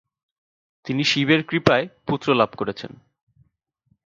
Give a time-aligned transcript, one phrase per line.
[0.85, 2.91] তিনি শিবের কৃপায় পুত্রলাভ করেছেন।